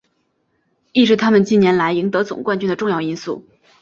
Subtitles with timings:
[0.93, 3.47] 亦是他们近年来赢得总冠军的重要因素。